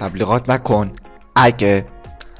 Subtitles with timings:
[0.00, 0.90] تبلیغات نکن.
[1.36, 1.86] اگه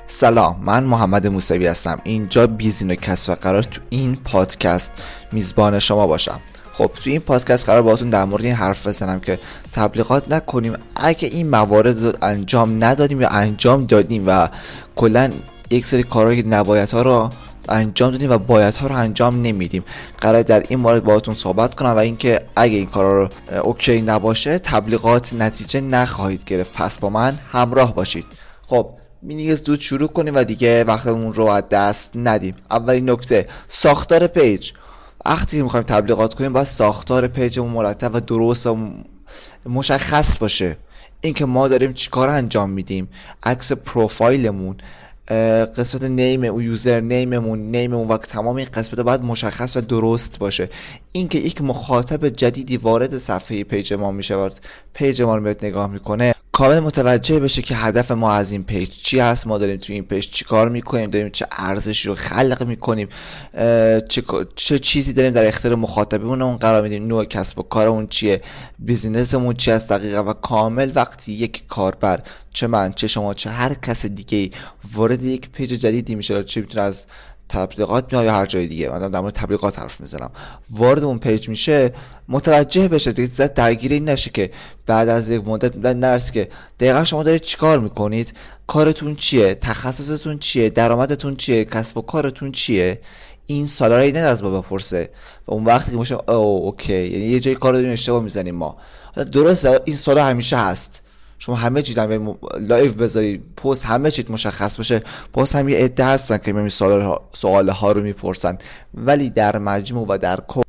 [0.06, 2.00] سلام من محمد موسوی هستم.
[2.04, 4.93] اینجا بیزین و کسب قرار تو این پادکست
[5.32, 6.40] میزبان شما باشم.
[6.72, 9.39] خب تو این پادکست قرار باهاتون در مورد این حرف بزنم که
[9.72, 10.72] تبلیغات نکنیم.
[10.96, 14.48] اگه این موارد رو انجام ندادیم یا انجام دادیم و
[14.96, 15.30] کلا
[15.70, 17.30] یک سری کارهای نبایت ها رو
[17.69, 19.85] انجام دادیم و باید ها رو انجام نمیدیم.
[20.21, 23.29] قرار در این مورد باهاتون صحبت کنم و اینکه اگه این کارا رو
[23.62, 26.73] okay نباشه تبلیغات نتیجه نخواهید گرفت.
[26.73, 28.26] پس با من همراه باشید.
[28.67, 28.90] خب
[29.23, 32.55] مینی زود شروع کنیم و دیگه وقتمون رو از دست ندیم.
[32.70, 34.72] اولین نکته ساختار page.
[35.27, 38.91] وقتی که می‌خوایم تبلیغات کنیم باید ساختار page مون مرتب و درست و
[39.67, 40.77] مشخص باشه.
[41.20, 43.09] اینکه ما داریم چیکار انجام میدیم.
[43.42, 44.77] عکس پروفایلمون.
[45.78, 50.39] قسمت name و username مون name مون و تمام این قسمت باید مشخص و درست
[50.39, 50.69] باشه.
[51.12, 54.48] اینکه یک مخاطب جدیدی وارد صفحه page ما میشه
[54.95, 56.35] page ما رو بهت نگاه می‌کنه.
[56.59, 60.05] کامل متوجه بشه که هدف ما از این page چی هست ما داریم توی این
[60.05, 63.09] page چی کار می‌کنیم داریم چه ارزشی رو خلق می‌کنیم
[64.09, 64.23] چه,
[64.56, 68.42] چه چیزی داریم در اختیار مخاطبمون اون قرار میدیم نوع کسب و کارمون چیه
[68.78, 73.51] business مون چی هست دقیقا و کامل وقتی یک کاربر چه من چه شما چه
[73.51, 74.51] هر کس دیگه
[74.95, 77.05] وارد یک page جدیدی میشه چه می‌تونه از
[77.49, 78.91] تبلیغات میاد یا هر جای دیگه.
[78.91, 80.31] من در مورد تبلیغات حرف می‌زنم.
[80.71, 81.93] وارد اون page میشه
[82.29, 83.13] متوجه بشه.
[83.13, 84.51] دیگه درگیر این نشه که
[84.87, 86.49] بعد از یک مدت نرسی که
[86.81, 88.35] دقیقا شما دارید چیکار می‌کنید؟
[88.67, 93.01] کارتون چیه؟ تخصصتون چیه؟ درآمدتون چیه؟ کسب و کارتون چیه؟
[93.47, 95.11] این سوالا رو نه از ما بپرسه
[95.47, 96.92] و اون وقتی که میشه او okay.
[96.93, 98.77] یعنی یه جای کار داریم اشتباه می‌زنیم ما.
[99.33, 101.03] درست این سوالا همیشه هست.
[101.39, 102.20] شما همه چی در
[102.61, 105.00] live بذاری پست همه چیت مشخص باشه.
[105.33, 106.70] باز هم یه عده هستن که می
[107.33, 108.58] سوال ها رو می‌پرسن.
[108.95, 110.62] ولی در مجموع و در کل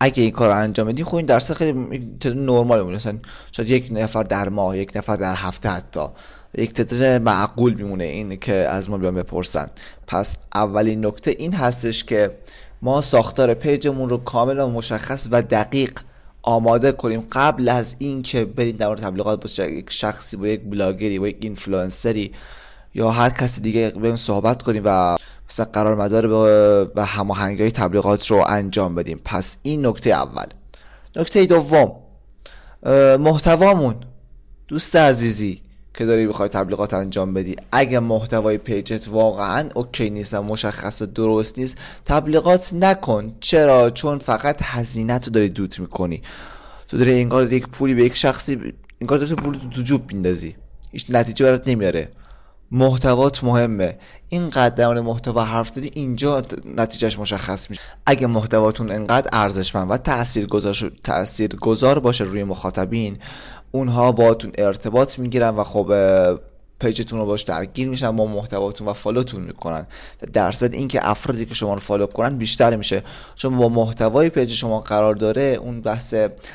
[0.00, 1.72] اگه این کار رو انجام بدیم خب این درس خیلی
[2.24, 2.96] نرمال میمونه.
[2.96, 3.18] مثلا
[3.52, 6.06] شاید یک نفر در ماه یک نفر در هفته حتی.
[6.58, 9.70] یک تعداد معقول میمونه این که از ما بیان بپرسن.
[10.06, 12.38] پس اولین نکته این هستش که
[12.82, 15.92] ما ساختار page مون رو کاملا مشخص و دقیق
[16.42, 21.28] آماده کنیم قبل از اینکه بریم در تبلیغات باشه یک شخصی با یک بلاگری با
[21.28, 22.32] یک اینفلوئنسری
[22.94, 25.16] یا هر کسی دیگه بریم صحبت کنیم و
[25.50, 26.26] مثلا قرار مدار
[26.96, 29.20] و هماهنگی تبلیغات رو انجام بدیم.
[29.24, 30.46] پس این نکته اول.
[31.16, 31.92] نکته دوم.
[33.18, 33.94] محتوامون.
[34.68, 35.62] دوست عزیزی.
[35.94, 37.56] که داری بخوای تبلیغات انجام بدی.
[37.72, 43.34] اگه محتوای پیجت واقعا اوکی نیست و مشخص و درست نیست تبلیغات نکن.
[43.40, 46.22] چرا؟ چون فقط هزینه تو داری دوت می‌کنی.
[46.88, 50.54] تو داری انگار یک پولی به یک شخصی انگار داری پول تو جوب بیندازی
[50.92, 52.08] هیچ نتیجه برات نمیاره.
[52.70, 53.98] محتوات مهمه.
[54.28, 56.42] اینقدر در محتوا حرف زدی اینجا
[56.76, 57.82] نتیجهش مشخص میشه.
[58.06, 59.96] اگه محتواتون انقدر ارزشمند و
[61.04, 63.18] تاثیرگذار باشه روی مخاطبین
[63.72, 65.92] اونها باتون ارتباط می‌گیرن و خب
[66.80, 69.86] page تون رو باش درگیر میشن با محتواتون و follow تون می‌کنن.
[70.32, 73.02] درصد اینکه افرادی که شما رو follow کنن بیشتر میشه.
[73.34, 76.14] چون با محتوای page شما قرار داره اون بحث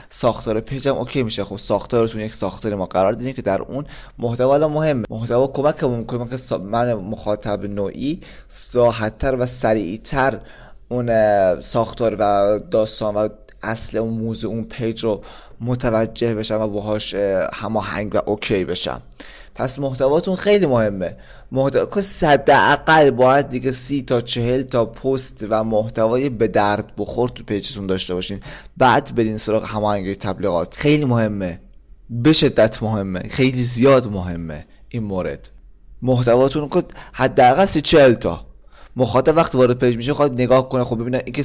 [0.09, 1.43] ساختار page هم okay میشه.
[1.43, 3.85] خب ساختارتون یک ساختار ما قرار دادیم که در اون
[4.19, 5.05] محتوا مهمه.
[5.09, 6.37] محتوا کمک می‌کنه.
[6.37, 8.21] که من مخاطب نوعی
[8.73, 10.39] راحتتر و سریعتر
[10.89, 11.11] اون
[11.61, 13.27] ساختار و داستان و
[13.63, 15.21] اصل اون موضوع اون page رو
[15.61, 17.15] متوجه بشم و باهاش
[17.53, 19.01] هماهنگ و okay بشم.
[19.55, 21.17] پس محتواتون خیلی مهمه.
[21.51, 27.43] محتوا حداقل باید دیگه سی تا چهل تا پست و محتوای به درد بخور تو
[27.43, 28.39] page تون داشته باشین.
[28.77, 30.77] بعد برین سراغ هماهنگی تبلیغات.
[30.77, 31.61] خیلی مهمه.
[32.09, 33.19] به شدت مهمه.
[33.19, 35.49] خیلی زیاد مهمه این مورد.
[36.01, 38.46] محتواتون که حداقل سی چهل تا.
[38.97, 40.83] مخاطب وقتی وارد page میشه می‌خواد نگاه کنه.
[40.83, 41.43] خب ببینه اینکه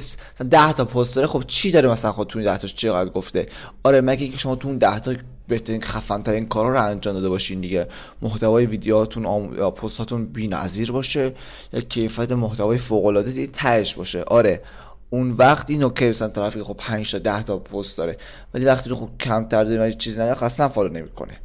[0.50, 3.48] 10 تا پست داره خب چی داره مثلا خود تو این 10 تاش چقدر گفته؟
[3.84, 5.14] آره مگه که شما تو اون 10 تا
[5.48, 7.86] بهترین خفن ترین کارا رو انجام داده باشین دیگه.
[8.22, 9.56] محتوای ویدیوهاتون آم...
[9.58, 11.32] یا پستاتون بی‌نظیر باشه
[11.72, 14.22] یا کیفیت محتوای فوق العاده تهش باشه.
[14.22, 14.62] آره
[15.10, 18.16] اون وقت این OK مثلا طرفی خب 5 تا 10 تا پست داره.
[18.54, 21.41] ولی وقتی خب کمتر داره ولی چیزی نداره اصلا follow نمی‌کنه.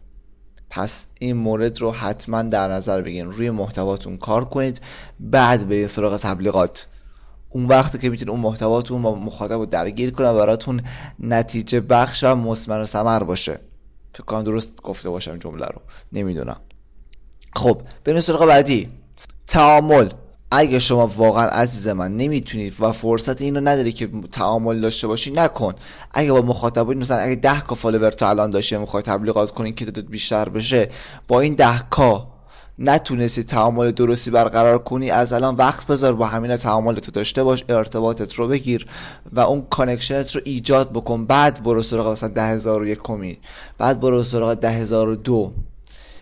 [0.69, 3.31] پس این مورد رو حتما در نظر بگیرین.
[3.31, 4.81] روی محتواتون کار کنید.
[5.19, 6.87] بعد برید سراغ تبلیغات.
[7.49, 10.81] اون وقتی که می‌تونید اون محتواتون با مخاطب رو درگیر کنه براتون
[11.19, 13.59] نتیجه بخش و مسمر و سمر باشه.
[14.13, 15.81] فکر کنم درست گفته باشم جمله رو.
[16.13, 16.59] نمی‌دونم.
[17.55, 18.87] خب بریم سراغ بعدی.
[19.47, 20.09] تعامل.
[20.51, 25.73] اگه شما واقعا عزیز من نمی‌تونید و فرصت اینو نداری که تعامل داشته باشی نکن.
[26.13, 29.85] اگه با مخاطبین مثلا اگه 10 K follower تا الان داشته می‌خوای تبلیغات کنین که
[29.85, 30.87] تعداد بیشتر بشه
[31.27, 32.27] با این 10 K
[32.79, 37.63] نتونستی تعامل درستی برقرار کنی از الان وقت بذار با همین تعاملت تو داشته باش
[37.69, 38.87] ارتباطت رو بگیر
[39.33, 41.25] و اون connection ت رو ایجاد بکن.
[41.25, 43.37] بعد برو سراغ مثلا 10000 کمی
[43.77, 45.53] بعد برو سراغ 10002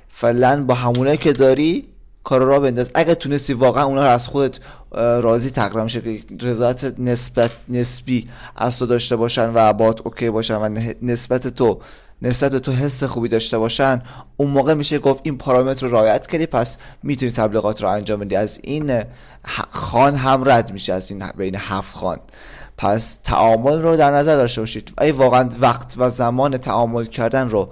[0.07, 1.87] فعلا با همونه که داری
[2.25, 2.91] کار را بنداز.
[2.95, 4.59] اگه تونستی واقعا اونا رو از خودت
[4.91, 10.55] راضی تقریبا میشه که رضایت نسبت نسبی از تو داشته باشن و بات اوکی باشن
[10.55, 11.79] و نسبت تو
[12.21, 14.01] نسبت به تو حس خوبی داشته باشن
[14.37, 18.35] اون موقع میشه گفت این پارامتر رو رعایت کردی پس می‌تونی تبلیغات رو انجام بدی.
[18.35, 19.03] از این
[19.71, 22.19] خان هم رد میشه از این بین هفت خان.
[22.77, 24.93] پس تعامل رو در نظر داشته باشید.
[25.01, 27.69] ای واقعا وقت و زمان تعامل کردن رو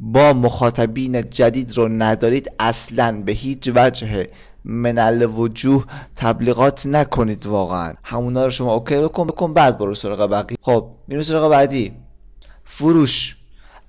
[0.00, 4.26] با مخاطبین جدید رو ندارید اصلا به هیچ وجه
[4.64, 7.94] من وجوه تبلیغات نکنید واقعا.
[8.02, 10.58] همونا رو شما اوکی بکن بکن بعد برو سراغ بقیه.
[10.60, 11.92] خب میریم سراغ بعدی.
[12.64, 13.36] فروش.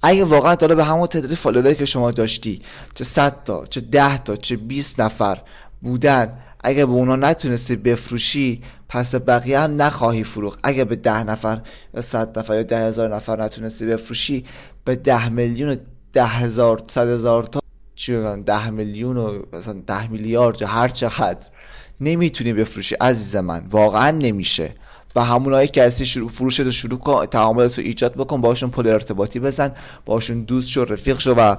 [0.03, 2.61] اگه واقعا تا به همون تعداد فالووری که شما داشتی
[2.93, 5.41] چه 100 تا چه 10 تا چه 20 نفر
[5.81, 10.59] بودن اگه به اونا نتونستی بفروشی پس بقیه هم نخواهی فروخت.
[10.63, 11.61] اگه به ده نفر
[11.93, 14.45] یا صد نفر یا ده هزار نفر نتونستی بفروشی
[14.85, 15.77] به ده میلیون
[16.15, 17.59] ده هزار صد هزار تا
[17.95, 21.49] چی بگم ده میلیون و مثلا ده میلیارد یا هر چقدر.
[22.01, 22.95] نمی‌تونی بفروشی.
[22.95, 24.75] عزیز من واقعا نمیشه.
[25.15, 28.87] و همونایی که هستی شروع فروش رو شروع کن تعاملات رو ایجاد بکن باشون پل
[28.87, 29.71] ارتباطی بزن
[30.05, 31.55] باشون دوست شو رفیق شو و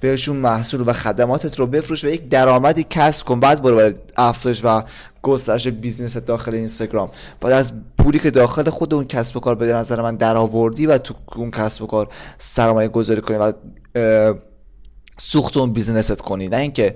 [0.00, 3.40] بهشون محصول و خدماتت رو بفروش و یک درآمدی کسب کن.
[3.40, 4.82] بعد برو برای افزایش و
[5.22, 7.10] گسترش business داخل اینستاگرام.
[7.40, 10.98] بعد از پولی که داخل خود اون کسب و کار به نظر من درآوردی و
[10.98, 12.08] تو اون کسب و کار
[12.38, 13.52] سرمایه گذاری کنی و
[15.16, 16.48] سوخت اون business ت کنی.
[16.48, 16.94] نه اینکه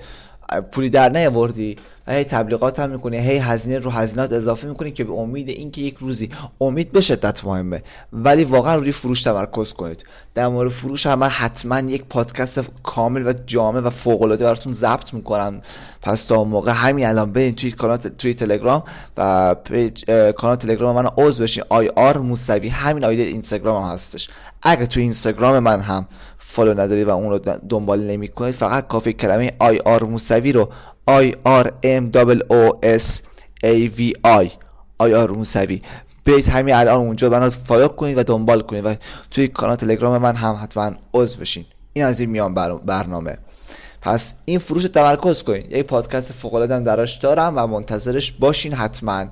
[0.73, 1.77] پولی در نیاوردی.
[2.09, 5.97] هی تبلیغات هم می‌کنی هی هزینه رو هزینات اضافه می‌کنی که به امید اینکه یک
[5.99, 6.29] روزی
[6.61, 7.83] امید به شدت مهمه.
[8.13, 10.07] ولی واقعا روی فروش تمرکز کنید.
[10.35, 14.73] در مورد فروش هم من حتما یک پادکست کامل و جامع و فوق العاده براتون
[14.73, 15.61] ضبط می‌کنم.
[16.03, 18.83] پس تا موقع همین الان برین توی کانال توی تلگرام
[19.17, 19.57] و
[20.37, 21.65] کانال تلگرام من عضو بشین.
[21.69, 24.29] IR موسوی همین ID اینستاگرام هم هستش.
[24.63, 26.07] اگه توی اینستاگرام من هم
[26.47, 27.39] follow نداری و اون رو
[27.69, 30.71] دنبال نمی کنید فقط کافی کلمه IR موسوی رو
[31.07, 32.11] I R M
[32.51, 33.23] O S
[33.63, 34.51] A V I
[34.99, 35.83] IR موسوی.
[36.25, 38.95] برید همین الان اونجا منو follow کنید و دنبال کنید و
[39.31, 41.65] توی کانال تلگرام من هم حتما عضو بشین.
[41.93, 42.55] این از این میان
[42.87, 43.39] برنامه.
[44.03, 45.73] پس این فروش تمرکز کنید.
[45.73, 49.27] یک پادکست فوق العاده دراش دارم و منتظرش باشین حتما.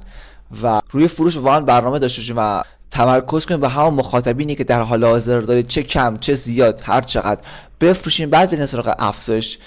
[0.62, 2.62] و روی فروش واقعا برنامه داشته و
[2.92, 7.00] تمرکز کنید به همون مخاطبینی که در حال حاضر دارید چه کم چه زیاد هر
[7.00, 7.40] چقدر
[7.80, 9.58] بفروشین بعد برین سراغ افزایش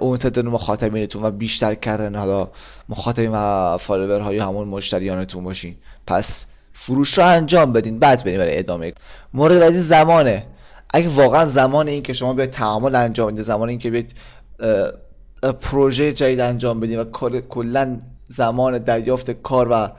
[0.00, 2.48] اون تعداد مخاطبینتون و بیشتر کردن حالا
[2.88, 3.78] مخاطبین و
[4.22, 5.76] های همون مشتریانتون باشین.
[6.06, 8.92] پس فروش رو انجام بدین بعد برین برای ادامه.
[9.34, 10.46] مورد بعدی زمانه.
[10.90, 14.14] اگه واقعا زمان این که شما به تعامل انجام بدید زمان این که بیاید
[15.60, 17.04] پروژه جدید انجام بدین و
[17.40, 17.98] کلا
[18.28, 19.90] زمان دریافت کار و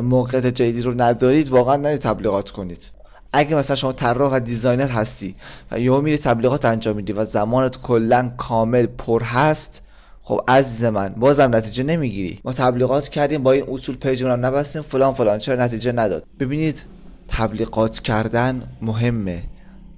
[0.00, 2.90] موقعیت جدیدی رو ندارید واقعا نرید تبلیغات کنید.
[3.32, 5.34] اگه مثلا شما طراح و designer هستی
[5.70, 9.82] و یهو میری تبلیغات انجام میدی و زمانت کلا کامل پر هست
[10.22, 12.40] خب عزیز من بازم نتیجه نمی‌گیری.
[12.44, 16.86] ما تبلیغات کردیم با این اصول page مون نبستیم فلان فلان چرا نتیجه نداد؟ ببینید
[17.28, 19.42] تبلیغات کردن مهمه.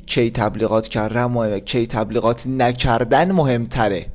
[0.06, 4.06] کی تبلیغات کردن مهمه کی تبلیغات نکردن مهمتره.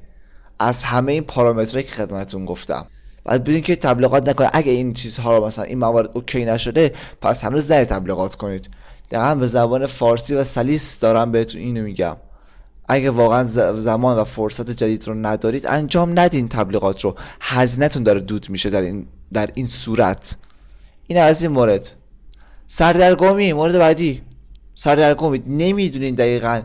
[0.59, 2.85] از همه این پارامترهایی که خدمتتون گفتم.
[3.25, 4.49] بعد بدین که تبلیغات نکنه.
[4.53, 8.69] اگه این چیزها رو مثلا این موارد اوکی نشده پس هنوز در تبلیغات کنید.
[9.11, 12.17] دقیقا به زبان فارسی و سلیس دارم بهتون اینو میگم.
[12.87, 13.43] اگه واقعا
[13.73, 17.15] زمان و فرصت جدید رو ندارید انجام ندین تبلیغات رو.
[17.41, 20.35] هزینهتون داره دود میشه در این در این صورت.
[21.07, 21.91] این از این مورد.
[22.67, 24.21] سردرگمی مورد بعدی.
[24.75, 26.61] سردرگمید نمی‌دونین دقیقا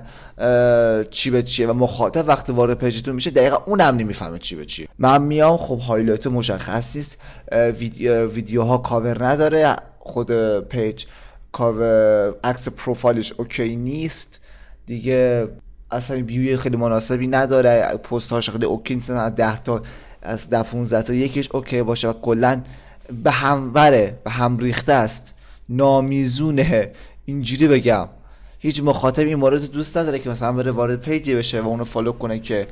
[1.11, 4.65] چی به چیه و مخاطب وقتی وارد page تون میشه دقیقا اونم نمی‌فهمه چی به
[4.65, 4.89] چیه.
[4.99, 7.17] من میام خب highlight مشخص نیست.
[7.53, 11.05] ویدیو ویدیوها کاور نداره خود page
[11.53, 14.41] cover عکس پروفایلش OK نیست.
[14.87, 15.49] دیگه
[15.91, 17.83] اصلا bio ی خیلی مناسبی نداره.
[17.83, 19.11] پست هاش خیلی OK نیست.
[19.11, 19.83] از 10 تا
[20.23, 22.63] از 10 15 تا یکیش OK باشه و کلا
[23.25, 25.35] به هم وره به هم ریخته است.
[25.69, 26.93] نامیزونه.
[27.29, 28.09] اینجوری بگم.
[28.59, 31.85] هیچ مخاطب این مورد دوست نداره که مثلا بره وارد page ی بشه و اونو
[31.85, 32.67] follow کنه که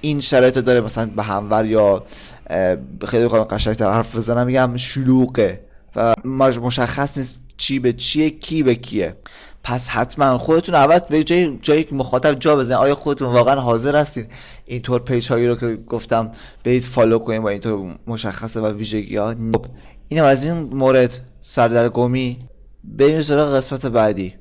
[0.00, 2.04] این شرایط داره مثلا به هم ور یا
[3.06, 5.60] خیلی قشنگتر حرف بزنم میگم شلوغه
[5.96, 9.16] و مشخص نیست چی به چیه کی به کیه.
[9.64, 13.96] پس حتما خودتون اول به جای جایی که مخاطب جا بزنید آیا خودتون واقعا حاضر
[13.96, 14.32] هستید
[14.66, 16.30] اینطور page هایی رو که گفتم
[16.64, 19.66] برید follow کنید با اینطور مشخصه و ویژگی ها خب،
[20.08, 22.38] اینم از این مورد سردرگمی.
[22.86, 24.34] بریم سراغ قسمت بعدی.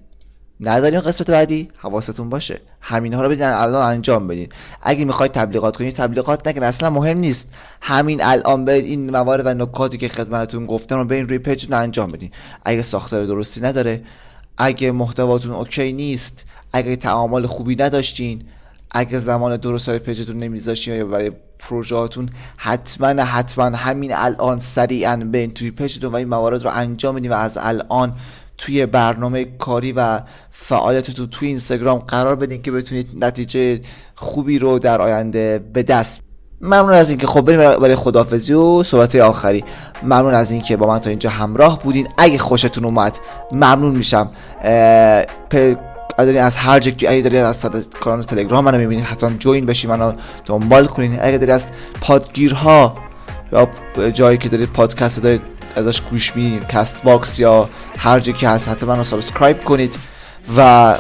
[0.62, 2.60] نداریم قسمت بعدی؟ حواستون باشه.
[2.82, 4.50] همین ها رو بدین الان انجام بدین.
[4.82, 6.64] اگه می‌خواید تبلیغات کنید تبلیغات نکن.
[6.64, 7.52] اصلا مهم نیست.
[7.82, 11.74] همین الان برید این موارد و نکاتی که خدمتتون گفتم رو برین روی page تون
[11.74, 12.32] انجام بدین.
[12.66, 14.04] اگه ساختار درستی نداره
[14.58, 18.44] اگه محتواتون OK نیست اگه تعامل خوبی نداشتین
[18.92, 25.52] اگه زمان درست برای پیجتون نمیذاشین یا برای پروژهاتون حتما حتما همین الان سریعا بین
[25.54, 28.14] توی پیجتون و این موارد رو انجام بدین و از الان
[28.58, 30.22] توی برنامه کاری و
[30.52, 33.82] فعالیتتون توی اینستاگرام قرار بدین که بتونید نتیجه
[34.16, 36.22] خوبی رو در آینده به دست
[36.62, 39.64] ممنون از اینکه خب بریم برای خدافزی و صحبت آخری.
[40.04, 42.08] ممنون از اینکه با من تا اینجا همراه بودین.
[42.18, 43.20] اگه خوشتون اومد
[43.52, 44.30] ممنون میشم.
[46.18, 50.14] اگه از هر جایی اگه دارید از کانال تلگرام منو می‌بینید حتما join بشین منو
[50.46, 52.94] دنبال کنین اگه دارید از پادگیرها
[53.52, 53.70] یا
[54.12, 55.42] جایی که دارید پادکست دارید
[55.76, 59.98] ازش گوش میدین Castbox یا هر جایی که هست حتما رو subscribe کنید
[60.58, 60.96] و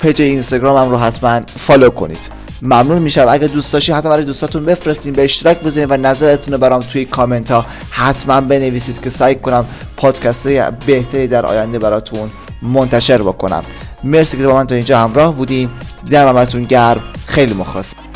[0.00, 2.30] page اینستاگرام هم رو حتما follow کنید.
[2.62, 3.26] ممنون میشم.
[3.28, 7.04] اگه دوست داشتید حتما برای دوستاتون بفرستین به اشتراک بزنید و نظرتون رو برام توی
[7.04, 9.64] کامنت ها حتما بنویسید که سعی کنم
[9.96, 10.48] پادکست
[10.86, 12.30] بهتری در آینده براتون
[12.62, 13.64] منتشر بکنم.
[14.04, 15.68] مرسی که با من تا اینجا همراه بودین.
[16.10, 17.02] دمتون گرم.
[17.26, 18.07] خیلی مخلصم.